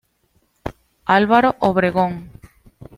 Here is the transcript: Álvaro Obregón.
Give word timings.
Álvaro 1.17 1.49
Obregón. 1.59 2.13